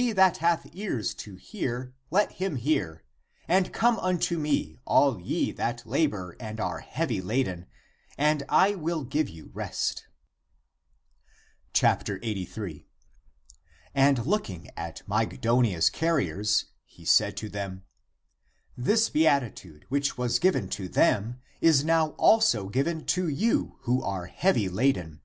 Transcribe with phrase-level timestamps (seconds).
[0.00, 3.08] ACTS OF THOMAS 295 that hath ears to hear, let him hear;^
[3.46, 7.66] And, come unto me, all ye that labor and are heavy laden,
[8.16, 10.06] and I will give you rest."
[11.74, 12.86] ^ 83.
[13.94, 17.84] And looking at her (Mygdonia's) carriers, he said to them,
[18.74, 24.24] this beatitude, which was given to them, is now also given to you who are
[24.24, 25.20] heavy laden.